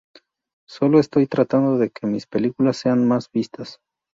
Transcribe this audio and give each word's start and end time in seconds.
Solo 0.67 0.99
estoy 0.99 1.27
tratando 1.27 1.77
de 1.77 1.91
que 1.91 2.07
mis 2.07 2.25
películas 2.25 2.77
sean 2.77 3.07
más 3.07 3.29
vistas. 3.31 3.79